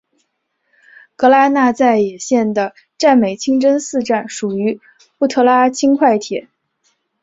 [1.15, 4.81] 格拉那再也线的占美清真寺站属于
[5.19, 6.49] 布特拉轻快铁。